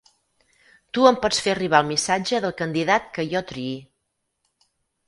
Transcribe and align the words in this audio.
Tu 0.97 1.05
em 1.09 1.19
pots 1.25 1.43
fer 1.47 1.53
arribar 1.53 1.83
el 1.85 1.89
missatge 1.91 2.41
del 2.47 2.57
candidat 2.63 3.07
que 3.19 3.31
jo 3.37 3.47
triï. 3.55 3.79